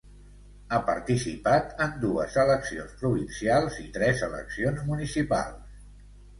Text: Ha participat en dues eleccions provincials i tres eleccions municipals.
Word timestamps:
Ha 0.69 0.77
participat 0.87 1.83
en 1.85 1.93
dues 2.07 2.39
eleccions 2.45 2.97
provincials 3.03 3.79
i 3.87 3.87
tres 4.01 4.27
eleccions 4.33 4.85
municipals. 4.93 5.81